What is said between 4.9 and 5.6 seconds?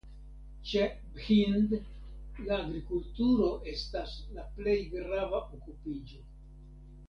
grava